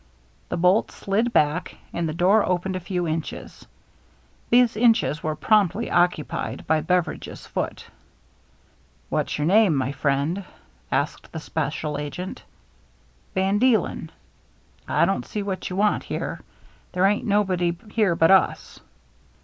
[0.49, 3.67] The bolt slid back, and the door opened a few inches.
[4.49, 7.85] These inches were promptly occupied by Beveridge's foot."
[9.11, 10.43] What's your name, my friend?"
[10.91, 12.41] asked the special agent.
[13.33, 14.09] 324 THE MERRr ANNE" Van Declen.
[14.87, 16.41] I don't see what you want here.
[16.93, 18.79] There ain't nobody here but us."